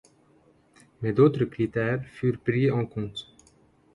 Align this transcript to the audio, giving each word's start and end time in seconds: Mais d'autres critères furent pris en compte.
Mais 1.03 1.13
d'autres 1.13 1.45
critères 1.45 2.03
furent 2.05 2.39
pris 2.39 2.71
en 2.71 2.87
compte. 2.87 3.27